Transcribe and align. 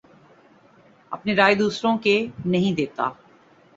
اپنے 1.11 1.35
رائے 1.35 1.55
دوسروں 1.55 1.97
کے 1.97 2.15
نہیں 2.45 2.75
دیتا 2.75 3.09